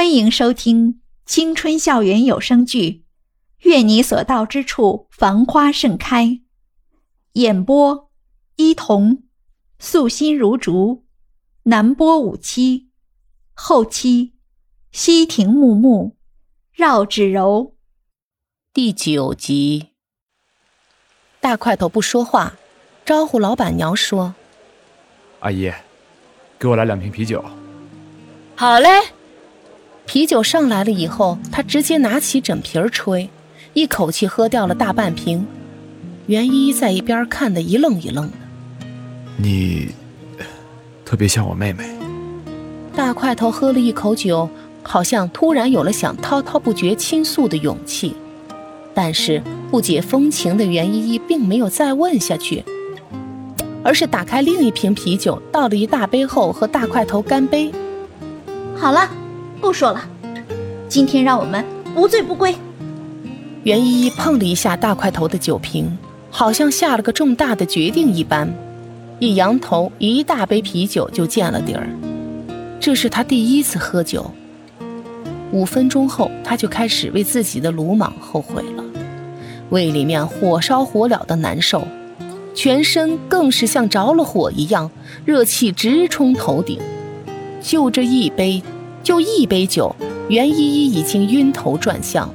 [0.00, 2.90] 欢迎收听青春校园有声剧
[3.68, 6.24] 《愿你所到之处繁花盛开》，
[7.34, 8.10] 演播：
[8.56, 9.24] 伊童，
[9.78, 11.04] 素心如竹，
[11.64, 12.88] 南波五七，
[13.52, 14.32] 后期：
[14.90, 16.16] 西亭木木，
[16.72, 17.76] 绕指柔。
[18.72, 19.88] 第九集，
[21.40, 22.56] 大块头不说话，
[23.04, 24.34] 招呼老板娘说
[25.40, 25.70] ：“阿姨，
[26.58, 27.44] 给我来两瓶啤酒。”
[28.56, 28.88] 好嘞。
[30.12, 33.30] 啤酒上来了以后，他直接拿起整瓶吹，
[33.74, 35.46] 一口气喝掉了大半瓶。
[36.26, 38.32] 袁依依在一边看得一愣一愣的。
[39.36, 39.94] 你
[41.04, 41.88] 特别像我妹妹。
[42.92, 44.50] 大块头喝了一口酒，
[44.82, 48.16] 好像突然有了想滔滔不绝倾诉的勇气。
[48.92, 52.64] 但是不解风情的袁依依并没有再问下去，
[53.84, 57.70] 而是打开另一瓶啤酒，倒了一大杯后和大块头干杯。
[58.76, 59.08] 好了。
[59.60, 60.02] 不说了，
[60.88, 61.62] 今天让我们
[61.94, 62.54] 无醉不归。
[63.62, 65.98] 袁依依碰了一下大块头的酒瓶，
[66.30, 68.50] 好像下了个重大的决定一般，
[69.18, 71.86] 一扬头，一大杯啤酒就见了底儿。
[72.80, 74.30] 这是他第一次喝酒。
[75.52, 78.84] 五分钟后，他就开始为自己的鲁莽后悔了，
[79.68, 81.86] 胃里面火烧火燎的难受，
[82.54, 84.90] 全身更是像着了火一样，
[85.26, 86.78] 热气直冲头顶。
[87.60, 88.62] 就这一杯。
[89.02, 89.94] 就一杯酒，
[90.28, 92.28] 袁依依已经晕头转向。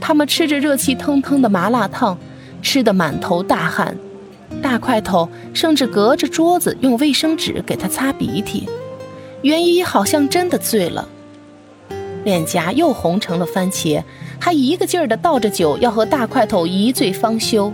[0.00, 2.18] 他们吃着热气腾腾的麻辣烫，
[2.62, 3.96] 吃得满头大汗。
[4.60, 8.68] 大块头甚至隔着桌子用卫生纸给他擦鼻涕。
[9.42, 11.08] 袁依依好像真的醉了，
[12.24, 14.02] 脸颊又红成了番茄，
[14.38, 17.72] 还一个劲儿地倒着酒要和大块头一醉方休。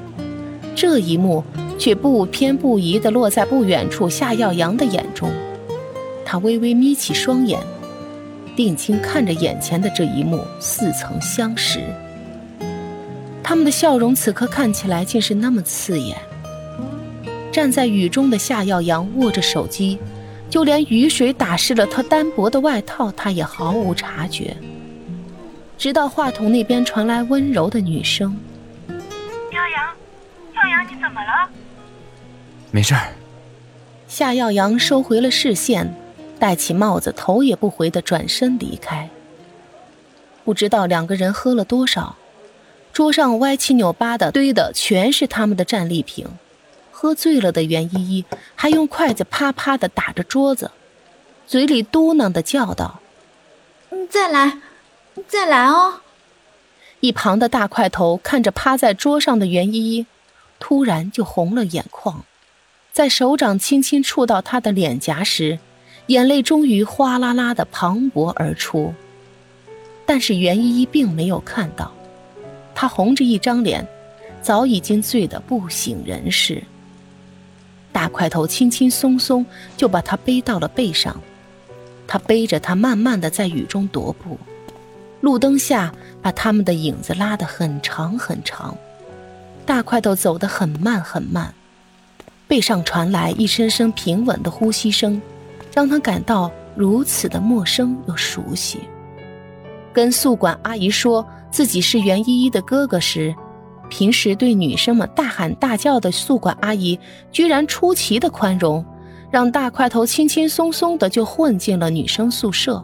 [0.75, 1.43] 这一幕
[1.79, 5.31] 却不偏不倚地落在不远处夏耀阳的眼中，
[6.25, 7.59] 他微微眯起双眼。
[8.57, 11.81] 定睛看着眼前的这一幕，似曾相识。
[13.43, 16.17] 他们的笑容此刻看起来竟是那么刺眼。
[17.53, 19.99] 站在雨中的夏耀阳握着手机，
[20.51, 24.57] 就连雨水打湿了他单薄的外套，他也毫无察觉。
[25.79, 28.37] 直到话筒那边传来温柔的女声
[29.53, 29.95] ：“耀阳，
[30.55, 31.49] 耀阳，你怎么了
[32.73, 33.13] ？”“没事儿。”
[34.09, 35.95] 夏耀阳收回了视线。
[36.39, 39.11] 戴起帽子，头也不回地转身离开。
[40.45, 42.17] 不知道两个人喝了多少，
[42.93, 46.27] 桌上歪七扭八的堆的全是他们的战利品。
[46.93, 50.71] 喝醉了的袁依依还用筷子啪啪地打着桌子，
[51.47, 53.01] 嘴里嘟囔的叫道
[54.09, 54.59] ：“再来，
[55.29, 56.01] 再来哦！”
[57.01, 60.07] 一旁的大块头看着趴在桌上的袁依依，
[60.59, 62.25] 突然就红了眼眶，
[62.93, 65.59] 在手掌轻轻触到她的脸颊时。
[66.07, 68.95] 眼泪终于哗啦啦的磅礴而出，
[70.05, 71.93] 但是袁依依并没有看到，
[72.75, 73.87] 她红着一张脸，
[74.41, 76.63] 早已经醉得不省人事。
[77.91, 79.45] 大块头轻轻松松
[79.77, 81.21] 就把她背到了背上，
[82.07, 84.39] 他背着她慢慢的在雨中踱步，
[85.23, 88.77] 路灯下把他们的影子拉得很长很长。
[89.65, 91.53] 大块头走得很慢很慢，
[92.47, 95.21] 背上传来一声声平稳的呼吸声。
[95.77, 98.81] 让他感到如此的陌生又熟悉。
[99.93, 103.35] 跟宿管阿姨说自己是袁依依的哥哥时，
[103.91, 106.99] 平时对女生们大喊大叫的宿管阿姨，
[107.31, 108.83] 居然出奇的宽容，
[109.31, 112.83] 让大块头轻轻松松的就混进了女生宿舍。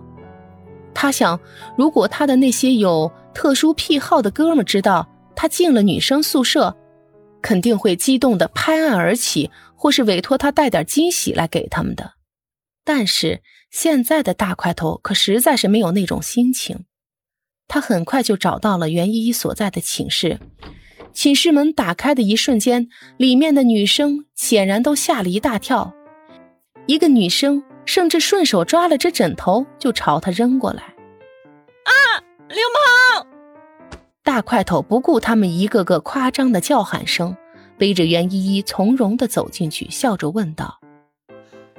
[0.93, 1.41] 他想，
[1.79, 6.77] 如果他的那些有特殊癖好的哥们知道他进了女生宿舍，
[7.41, 12.13] 肯定会激动的拍案而起，或是委托他带点惊喜来给他们的。
[12.85, 16.85] 但是现在的大块头可实在是没有那种心情。
[17.69, 20.39] 他很快就找到了袁依依所在的寝室，
[21.13, 25.95] 寝室门打开的一瞬间，里面的女生显然都吓了一大跳。
[26.87, 30.83] 一个女生甚至顺手抓了只枕头就朝他扔过来。
[30.83, 31.93] 啊！
[32.49, 33.27] 流氓！
[34.23, 37.35] 大块头不顾他们一个个夸张的叫喊声，
[37.79, 40.82] 背着袁依依从容的走进去，笑着问道。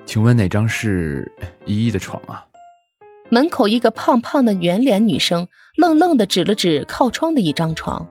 [0.05, 1.31] 请问哪张是
[1.65, 2.45] 依依的床啊？
[3.29, 8.07] 门口一个胖胖的圆脸女生愣愣地指了指靠窗的一张床。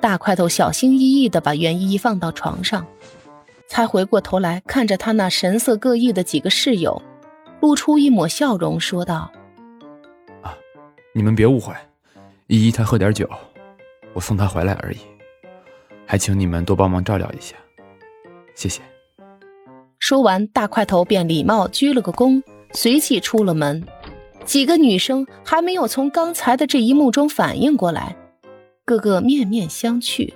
[0.00, 2.84] 大块头小心翼翼地把袁依依放到床上，
[3.68, 7.00] 才回过头来看着他那神色各异的几个室友，
[7.60, 9.30] 露出一抹笑容，说道
[10.42, 10.56] ：“啊，
[11.14, 11.72] 你们别误会，
[12.48, 13.30] 依依她喝点酒，
[14.12, 14.98] 我送她回来而已，
[16.04, 17.54] 还请你们多帮忙照料一下，
[18.56, 18.82] 谢谢。”
[20.02, 23.86] 说完，大块头便礼貌鞠了个躬，随即出了门。
[24.44, 28.16] 几个女生还没有从刚才的这一幕中反应过来，
[28.84, 30.32] 个个面面相觑。